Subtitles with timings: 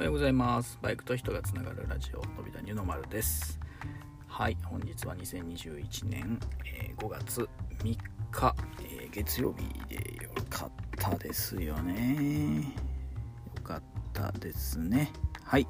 [0.00, 0.78] おはようございます。
[0.80, 3.60] バイクと人がつながるラジオのび太ニューノマルです。
[4.26, 7.46] はい本日は2021年、えー、5月
[7.80, 7.98] 3
[8.30, 12.72] 日、えー、月曜日でよかったですよね。
[13.54, 13.82] よかっ
[14.14, 15.12] たですね。
[15.44, 15.68] はい、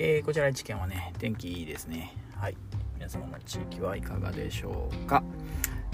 [0.00, 2.16] えー、こちら一県はね天気いいですね。
[2.34, 2.56] はい。
[2.96, 5.22] 皆様の地域はいかがでしょうか。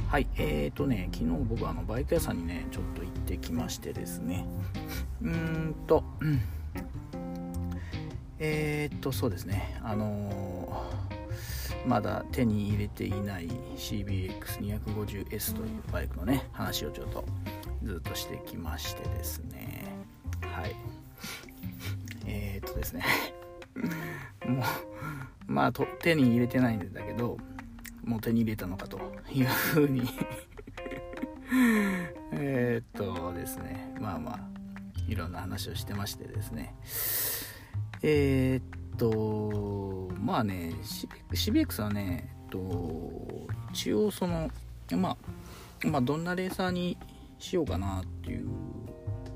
[0.08, 0.26] はい。
[0.36, 4.46] えーとね昨日僕あのバイク屋さんにねちょっと行ってきましてですね。
[5.20, 5.30] うー
[5.68, 6.02] んと、
[8.40, 9.80] えー、っとそうですね。
[9.82, 17.24] あのー、まだ手に入れていない CBX250S というバイクのね話をちょっと
[17.82, 19.84] ずっとしてきましてですね。
[20.42, 20.76] はい。
[22.26, 23.04] えー、っとですね。
[24.46, 24.62] も
[25.48, 27.38] うまあと手に入れてないんだけど
[28.04, 29.00] もう手に入れたのかと
[29.32, 30.02] いうふうに。
[32.32, 33.94] えっとですね。
[34.00, 34.40] まあまあ
[35.08, 36.74] いろんな話をしてましてですね。
[38.02, 40.74] えー、っとまあね
[41.32, 44.50] CBX はね、えっと、一応その、
[44.96, 46.96] まあ、まあどんなレーサーに
[47.38, 48.48] しようかなっていう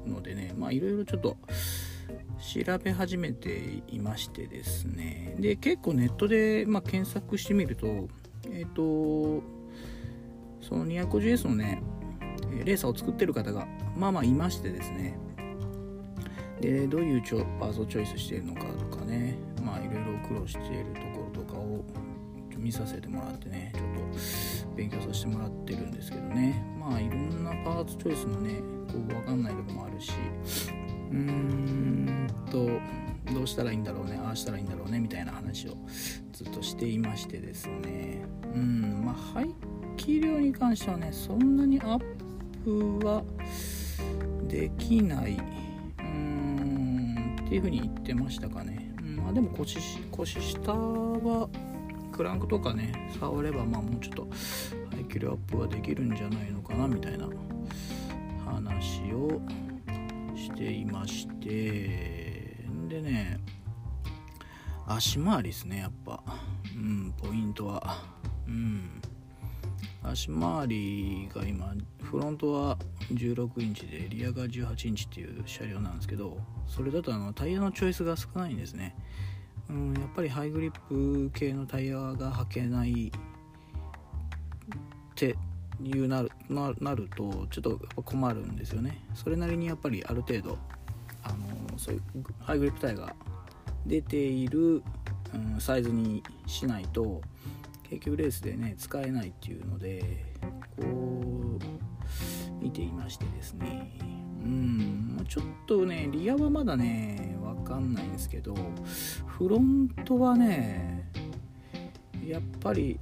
[0.06, 1.36] のでねまあいろいろちょっと
[2.38, 5.36] 調べ始めていましてですね。
[5.38, 8.08] で結構ネットで、まあ、検索してみると
[8.50, 9.42] えっ、と
[10.60, 11.82] その 250S のね
[12.64, 15.18] レーサーを作ってる方がまあまあいましてですね。
[16.62, 19.36] でどういうチョパーツをチョイスしているのかとかね。
[19.62, 21.84] まあいろいろ苦労しているところとかを
[22.56, 23.84] 見させてもらってねちょっ
[24.66, 26.64] と勉強させてもらってるんですけどね。
[26.78, 30.12] まあいろんなパーツチョイスもねこう分かんないとこもあるし。
[31.10, 32.68] うーんと
[33.34, 35.76] どうしたらいいんだろうねああしたらいいんだろうねみたいな話を
[36.32, 38.24] ずっとしていましてですね。
[38.54, 39.48] うんまあ排
[39.96, 42.02] 気量に関してはねそんなにアッ
[42.64, 43.22] プは
[44.48, 45.36] できない
[47.52, 49.78] っていう風に言ってましたかね、うん、まあでも腰
[50.10, 51.50] 腰下は
[52.10, 54.28] クランクとかね触ればまあもうちょっと
[54.90, 57.28] 排気量アップはできるんじゃないのかなみたいな
[58.46, 59.42] 話を
[60.34, 62.56] していまして。
[62.88, 63.38] でね
[64.86, 66.22] 足回りですねやっぱ。
[66.74, 68.02] うんポイントは。
[68.46, 69.02] うん。
[70.02, 72.78] 足回りが今フロントは
[73.12, 78.94] 16インチでリアが18インチっていう車両なんですけどそれだとあのタイヤのチョイスが少ないんですね、
[79.68, 83.10] うん、やっぱりハイグリップ系のタイヤが履けないっ
[85.14, 85.36] て
[85.82, 86.30] いうなる
[86.80, 89.00] なるとちょっと困るんですよね。
[89.14, 90.58] それなりにやっぱりある程度
[91.22, 92.02] あのそういう
[92.40, 93.14] ハイグリップタイヤが
[93.86, 94.82] 出ている、
[95.34, 97.20] うん、サイズにしないと
[97.88, 100.24] 結局レースでね使えないっていうので
[100.80, 101.21] こう
[102.62, 103.90] 見ていましてですね。
[104.42, 108.56] うんちょっとねリアはまだね分かんないんですけど
[109.26, 111.08] フロントはね
[112.26, 112.98] やっぱり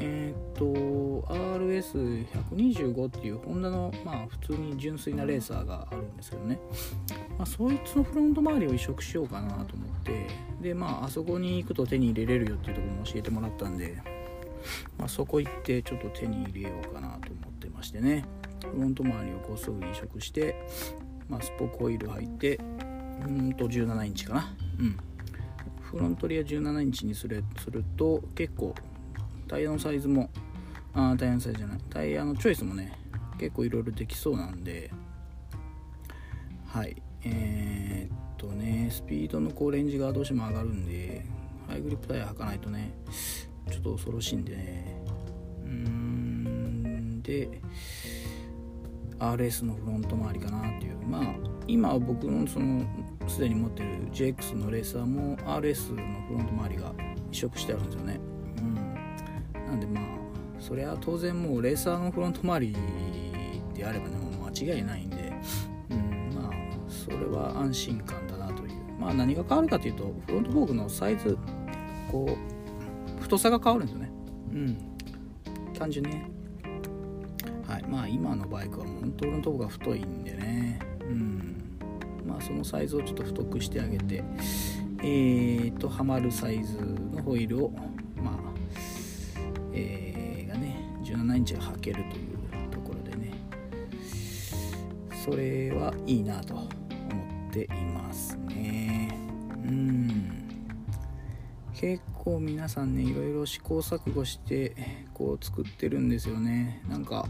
[0.00, 6.58] えっ、と RS125 っていうホンダのまあ普通に純粋なレーサーがあるんですけどね、
[7.38, 10.26] まあ、そいつのフロント周りを移植しようかなと思って
[10.60, 14.02] でまああそこに行くと手に入れれるよっていうところも教えてもらったんで
[14.98, 18.24] まあ、そこ行ってちょっと手に入れようかなと思ってましてね。
[18.72, 20.56] フロント周りをこうすぐ移植して、
[21.28, 22.58] まあ、スポコイル入って
[23.26, 24.54] うんと17インチかな。
[24.78, 24.96] うん。
[25.80, 28.74] フロントリア17インチにするすると結構
[29.46, 30.28] タイヤのサイズも
[30.92, 31.78] あタイヤのサイズじゃない。
[31.88, 32.98] タイヤのチョイスもね
[33.38, 34.90] 結構いろいろできそうなんで。
[36.66, 37.00] はい。
[37.22, 41.24] えー、っとねスピードのこうレンジがどうしても上がるんで
[41.68, 42.92] ハイグリップタイヤ履かないとね
[43.70, 45.02] ちょっと恐ろしいんでね。
[45.64, 47.60] うーんで
[49.18, 50.98] RS のフロント周りかなっていう。
[51.06, 51.24] まあ
[51.66, 52.84] 今僕のその
[53.26, 56.92] すでに持ってる JX のレーサーも RS のフロント周りが
[57.32, 58.20] 移植してあるんですよね。
[58.58, 58.74] うん。
[59.66, 60.04] なんでまあ
[60.60, 62.76] それは当然もうレーサーのフロント周り
[63.74, 65.32] であればねもう間違いないんで。
[65.90, 66.52] うんまあ
[66.88, 68.70] それは安心感だなという。
[68.98, 71.36] まあ何が変わるかというとフロントフォークのサイズ
[72.10, 72.36] こ
[73.18, 74.12] う太さが変わるんですよね。
[74.52, 74.78] うん。
[75.74, 76.33] 単純にね。
[77.88, 80.78] まあ今のバイクは本当のとこが太いんでね。
[81.00, 81.78] うん。
[82.26, 84.24] まあそのサイズをちょっと太くしてあげて
[85.02, 86.78] えーとはまるサイズ
[87.12, 87.70] のホイールを
[88.16, 88.36] まあ
[89.74, 93.32] えー、がね17インチが履けるというところでね。
[95.24, 96.68] それはいいなと思っ
[97.52, 99.16] ていますね。
[99.66, 100.43] うん。
[101.74, 104.74] 結構皆さんねいろいろ試行錯誤して
[105.12, 106.82] こう作ってるんですよね。
[106.88, 107.26] なんか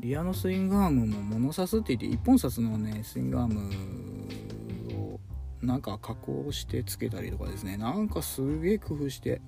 [0.00, 5.20] リアのスイングアームも物差すって言って1本札のねスイングアームを
[5.62, 7.76] なんか加工してつけたりとかですね。
[7.76, 9.40] なんかすげえ工夫して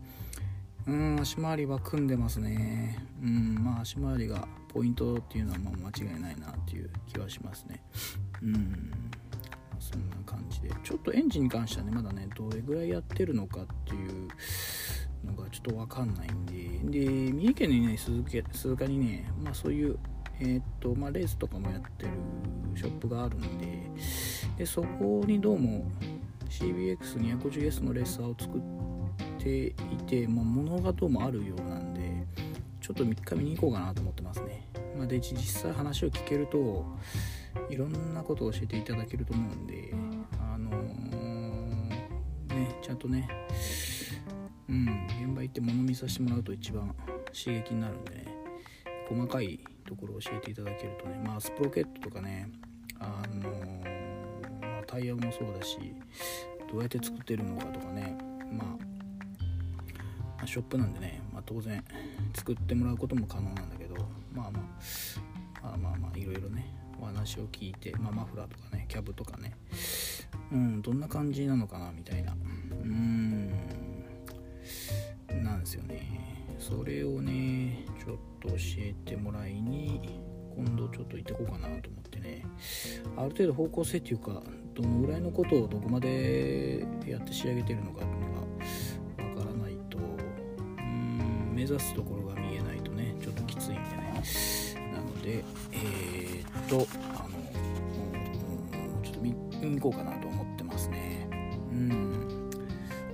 [0.87, 2.99] うん足回りは組んでますね。
[3.23, 7.83] うんまあ足回りがポイントっていうのはまあ間違いないなっていう気はしますね。
[8.43, 9.11] うん。
[9.93, 10.71] そんな感じで。
[10.83, 14.29] ちょっとエンジンに関してはねまだねどれぐらいやってるのかっていう
[15.25, 17.05] のがちょっと分かんないんで。
[17.05, 18.23] で三重県にね鈴
[18.53, 19.99] 鈴鹿にねまあそういう
[20.39, 22.11] えー、っとまあ、レースとかもやってる
[22.75, 23.91] ショップがあるんで。
[24.57, 25.91] でそこにどうも
[26.49, 28.61] CBX250S のレーサーを作っ
[29.39, 29.73] てい
[30.07, 32.27] て、まあ、物がどうもあるようなんで
[32.81, 34.67] ちょっと3日見に行こうかなと思ってますね、
[34.97, 36.87] まあ、で実際話を聞けると
[37.71, 39.93] いろんなことを教えていただけると思うんで
[40.39, 43.29] あのー、ねちゃんとね
[44.69, 46.95] うん現場行って物見させてもらうと一番
[47.33, 48.25] 刺激になるんでね
[49.09, 52.51] 細かいところを教えていただけるとねまあスプロケットとかね
[52.99, 55.79] あのー、タイヤもそうだし
[56.71, 58.17] どうやって作ってるのかとかね
[58.53, 58.77] ま
[60.43, 61.83] あショップなんでね、まあ、当然
[62.35, 63.97] 作ってもらうことも可能なんだけど
[64.33, 64.63] まあまあ
[65.63, 69.57] まあまあまあいろいろねお話を聞いて、まあ、マフラーとかねキャブとかね。
[70.53, 72.33] うんどんな感じなのかなみたいな。
[72.33, 73.51] うーん。
[75.43, 76.47] なんですよね。
[76.59, 80.21] それをねちょっと教えてもらいに
[80.57, 82.45] 今度ちょっと行ってこうかなと思ってね。
[83.17, 84.43] ある程度方向性っていうか
[84.75, 94.56] どのぐらいのことをどこまでやって仕上げてるのかっていうのがわからないとうん目指すところが見えないとねちょっときついんでね。
[95.27, 95.43] で
[95.73, 96.87] えー、っと
[97.19, 101.27] あのちょっと見に行こうかなと思ってますね。
[101.73, 102.51] うん。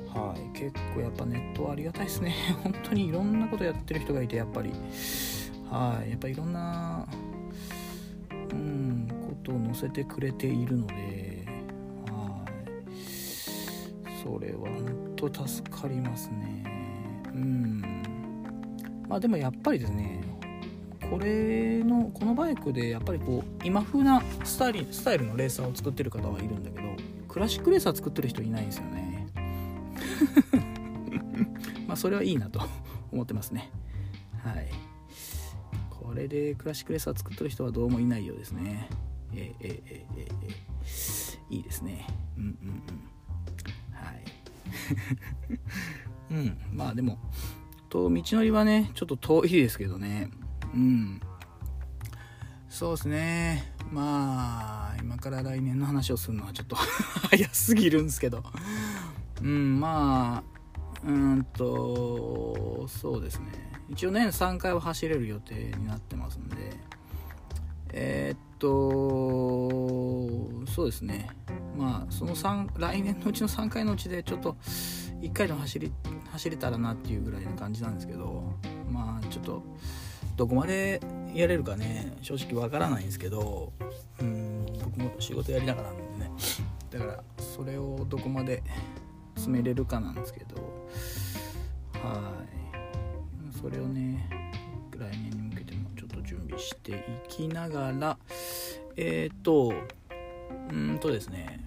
[0.09, 0.59] はい。
[0.59, 2.35] 結構やっぱネットはありがたいですね。
[2.63, 4.73] 本当にいろんなことやってる人がいてやっぱり。
[5.71, 6.11] はい。
[6.11, 7.07] やっぱいろんな
[8.51, 11.47] うんことを載せてくれているので。
[12.11, 14.23] はい。
[14.23, 16.63] それは本当助かりますね。
[17.35, 17.81] うん。
[19.09, 20.21] まあでもやっぱりですね
[21.13, 26.89] これのこのバイクでやっぱりこう今風なスタイルスタイルのレーサーを作ってる方はいるんだけど
[27.29, 29.27] クラシックレーサー作ってる人いないんですよね。
[31.87, 32.63] まあそれはいいなと
[33.13, 33.69] 思ってますね。
[34.43, 34.69] はい。
[35.91, 38.89] これでクラシックレーサー作ってる人はどうもいないようですね。
[39.35, 40.07] えー、えー、え、
[41.51, 42.07] え、いいですね。
[42.39, 42.57] うんうんうん。
[43.93, 44.25] はい。
[46.33, 46.59] うん。
[46.73, 47.19] まあでも
[47.91, 50.31] と道のりはねちょっと遠いですけどね。
[50.75, 51.21] うん。
[52.69, 53.73] そうですね。
[53.91, 56.77] まあ今から来年の話をするのはちょっと
[57.31, 58.43] 早すぎるんですけど。
[59.43, 60.43] うんまあ
[61.05, 63.47] うんとそうですね。
[63.91, 66.57] 一応年3回は走れる予定になってますんで。
[67.95, 68.69] えー、っと
[70.73, 71.29] そうですね。
[71.77, 74.57] まあその3来年のうちの3回のうちでちょっと
[75.21, 75.93] 1回でも走り
[76.31, 78.55] 走れたらなっていうぐらいの感じなんですけど。
[78.93, 79.63] まあちょっと
[80.37, 81.01] どこまで
[81.35, 83.73] やれるかね正直わからないんですけど
[84.21, 86.31] うん僕も仕事やりながらなんでね。
[86.91, 88.63] だからそれをどこまで
[89.37, 90.57] 進めれるかなんですけど
[91.95, 92.33] は
[93.55, 93.59] い。
[93.59, 94.29] それをね
[94.91, 98.19] 来年に向けてもちょっと準備していきながら
[98.97, 99.73] えっ、ー、と
[100.71, 101.61] うんとですね。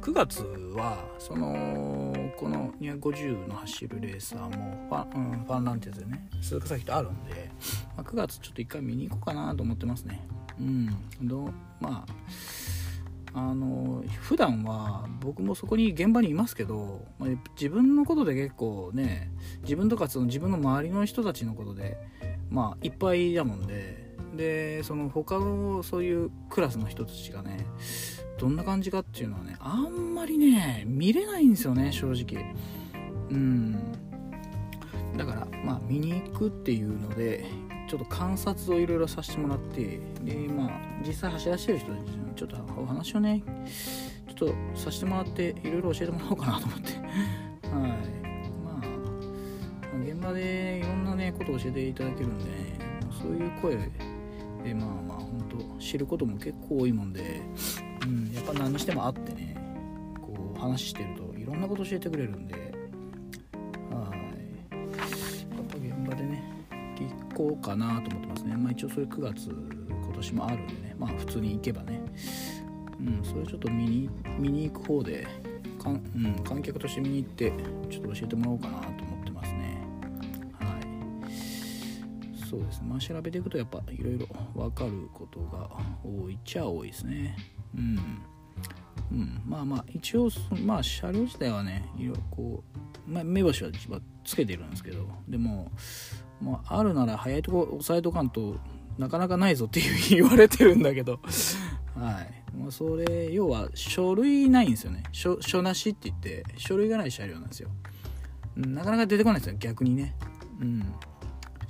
[0.00, 0.42] 9月
[0.74, 7.50] はそのこの250の走るレーサーもファ,、うん、ファンランテーズでね鈴鹿崎とあるんで、
[7.96, 10.26] まあ、9月ちょっと一回見に行こうかなと思ってますね。
[10.58, 10.88] うん。
[11.22, 12.12] どまあ
[13.32, 19.30] あの普段は僕もそこに現場にいますけど、まあ、自分のことで結構ね
[19.62, 21.96] 自分とかその自分の周りの人たちのことで
[22.48, 24.09] まあいっぱいだもんで
[24.40, 27.66] でその他のそういうクラスの人たちがね
[28.38, 32.54] どんな感じかっていうのはねあんまりね見れないんですよね正直。
[33.30, 33.92] うん。
[35.14, 37.44] だからまあ見に行くっていうので
[37.86, 40.70] ちょっと観察をいろいろさせてもらってでまあ
[41.06, 43.42] 実際走らせてる人たちにちょっとお話をね
[44.26, 46.92] ちょっとさせてもらっていろいろ教えてもらおうかなと思って。
[47.68, 48.00] はい。
[48.64, 52.50] まあ現場でいろんなねことを教えていただけるんで、ね、
[53.20, 53.76] そういう声
[54.62, 57.42] でまあまあ本当知ることも結構多いもんで
[58.02, 59.56] うん、やっぱ何にしても会ってね
[60.20, 62.64] こう話してるといろんなこと教えてくれるんではい。
[64.74, 66.42] やっぱ現場でね
[66.98, 68.56] 行こうかなと思ってますね。
[68.56, 72.00] まあ一応それ9月今年もあるんでねまあ普通に行けばね。
[73.00, 75.26] うんそれちょっと見に見に行く方で
[75.82, 77.52] かん、うん、観客として見に行って
[77.90, 78.99] ちょっと教えてもらおうかなと
[82.50, 82.88] そうですね。
[82.88, 85.70] まあ調べていくとやっぱいろいろ分かることが
[86.04, 87.36] 多いっちゃ多いですね。
[87.76, 87.98] うん。
[89.12, 90.28] うん、まあまあ一応
[90.64, 92.62] まあ車両自体はねいろこ
[93.08, 93.70] う、まあ、目星は
[94.24, 95.72] つけてるんですけどでも、
[96.40, 98.56] まあ、あるなら早いとこ押さえとかんと
[98.98, 101.18] なかなかないぞっていう言われてるんだけど
[101.96, 102.56] はい。
[102.56, 105.02] まあ、それ要は書類ないんですよね。
[105.12, 107.70] 書書なしって言って書類がない車両なんですよ。
[108.56, 109.56] なかなか出てこないですよ。
[109.58, 110.14] 逆にね。
[110.60, 110.94] うん。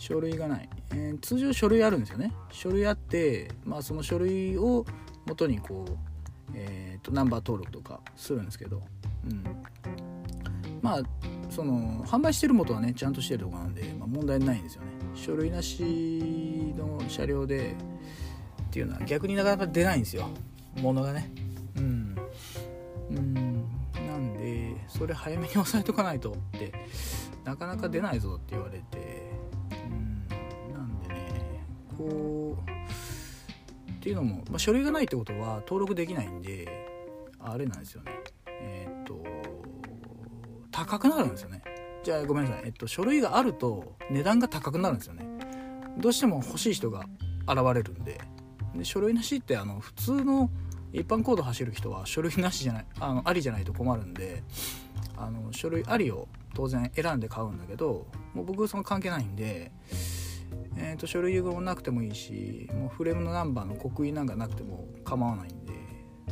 [0.00, 2.33] 書類がない、えー、通常書類あるんですよね。
[2.50, 4.85] 書類あってまあその書類を
[5.26, 6.11] 元にこう
[6.54, 8.83] えーと、ナンバー登録とかするんですけど、
[9.25, 9.45] うん、
[10.83, 11.02] まあ
[11.49, 14.88] その販売してる元はねちゃんとしてるとこなんで、まあ、問題ないんですよね。
[15.14, 17.76] 書類なしの車両で
[18.62, 20.28] っていうのは逆になかなか出ないんですよ。
[20.76, 21.30] 物がね。
[21.76, 22.16] うん。
[23.11, 23.64] うん。
[23.95, 26.73] なんでそれ早めに押さえとかないとって
[27.45, 29.09] なかなか出ないぞって言われて。
[32.00, 36.66] こうっていうのも、まあ、書類がないってことは登録できないんで
[37.38, 38.12] あれなんですよね。
[38.47, 39.23] えー、っと
[40.71, 41.62] 高くなるんですよね。
[42.02, 45.26] じゃあごめんなさい、えっと、書類があると値段が高くなるんですよね。
[45.99, 47.04] どうしても欲しい人が
[47.47, 48.21] 現れるんで。
[48.75, 50.49] で書類なしってあの普通の
[50.92, 54.42] 一般コード走る人は書類なしじゃないあのありじゃないと困るんで
[55.16, 59.71] あの書類ありを当然選んで買うんだけどもう僕その関係ないんで
[60.90, 65.73] えーと、書類がなくてもいいしもうフレームのナンバーの刻印なんかなくても構わないんで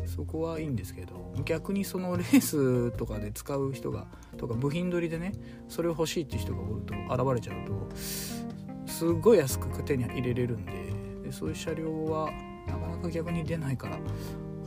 [0.07, 5.33] そこはいいんですけど逆にそのレースとかで使う人がとか部品取りでね
[5.69, 6.95] それを欲しいっていう人がおると
[7.33, 10.73] 現れちゃうとすっごい安く手に入れれるんで
[11.25, 12.31] でそういう車両は
[12.67, 13.99] なかなか逆に出ないから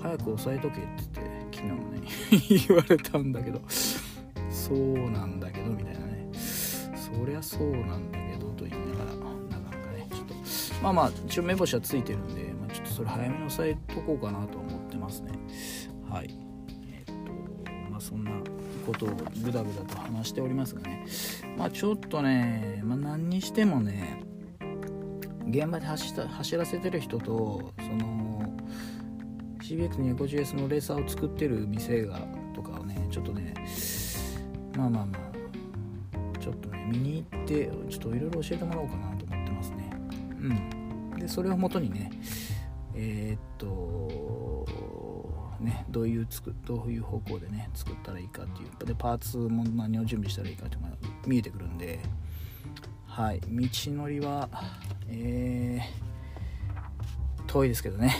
[0.01, 6.11] 早く押さえとけって言って昨日ね 言われたんだけどそうなんだけどみたいなね。
[6.33, 9.30] そりゃそうなんだけどと言いながら。
[10.81, 15.31] まあまあ一応目星はついてるんで、まあ、ちょっとそれ早めに押さえとこうかなと思ってますね。
[16.09, 16.29] はい。
[16.91, 17.13] え、っと
[17.91, 18.31] まあそんな
[18.85, 21.05] ことをぐだぐだと話しておりますがね。
[21.57, 24.23] まあちょっとね、まあ、何にしてもね
[25.47, 28.53] 現場で走った走らせてる人とその
[29.61, 32.19] CBX250S のレーサーを作ってる店が
[32.53, 33.53] とかをねちょっとね
[34.75, 35.17] まあまあま
[36.35, 39.10] あちょっとね見に行ってちょっといろいろ教えてもらおうかな。
[40.41, 42.11] うん、でそれをもとにね
[42.93, 44.67] えー、っと
[45.59, 50.95] ねどういうつくどういう方向でね作ったらいいかっていうでパーツも何を準備したらいいかっていうのが
[51.25, 51.99] 見えてくるんで
[53.11, 53.41] はい。
[53.41, 54.47] 道のりは
[55.09, 58.15] えー、遠いですけどね。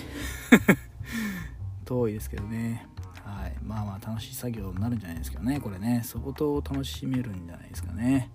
[1.85, 2.85] 遠いですけどね。
[3.23, 3.55] はい。
[3.63, 6.01] まあまあ楽しい作業になるんじゃないですかねこれね。
[6.03, 8.29] 相当楽しめるんじゃないですかね。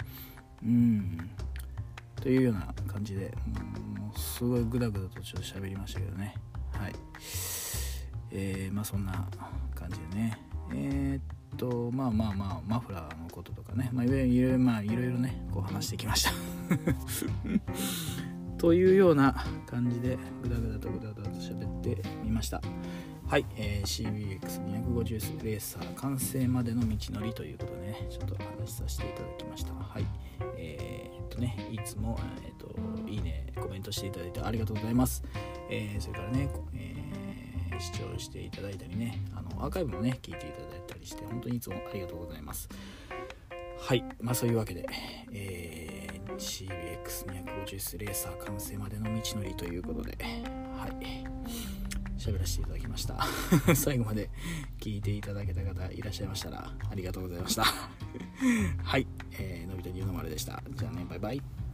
[0.62, 1.30] うん。
[2.20, 3.32] というような感じで
[3.98, 6.34] もうすごいグダグダとちょっと喋りましたけどね。
[6.72, 6.94] はい。
[8.30, 9.28] えー、まあそんな
[9.74, 10.38] 感じでね。
[10.72, 16.32] えー、っとまあまあまあマフラーのこととかね、まあ、いろいろまあいろいろねこう話してきました。
[18.58, 22.60] というような感じでグダグダとグダグダと喋ってみました。
[23.28, 29.72] はい、えー、CBX250S レーサー完成までの道のりということでねちょっと話しさせていただきました。
[29.74, 30.06] はい
[30.56, 35.24] えー、っとねいつも、えー、っといいねコメントしていただいてありがとうございます、
[35.68, 42.68] えー、それからね、えー、視聴していただいたりねあのアーカイブもね聞いていただいたりして本当にいつもありがとうございます。
[43.80, 44.86] はいまあそういうわけで、
[45.32, 50.16] えー、CBX250S レーサー完成までの道のりということで
[50.78, 51.35] はい。
[52.26, 53.24] 喋らせていただきました。
[53.74, 54.30] 最後まで
[54.80, 57.64] 聞いていただけた方いらっしゃいましたらありがとうございました。
[58.82, 60.62] はい、えー、のび太龍の丸でした。
[60.70, 61.65] じゃあねバイバイ。